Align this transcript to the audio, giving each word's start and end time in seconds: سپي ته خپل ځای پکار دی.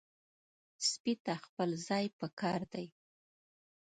سپي 0.89 1.13
ته 1.23 1.33
خپل 1.45 1.69
ځای 1.87 2.05
پکار 2.19 2.61
دی. 2.73 2.87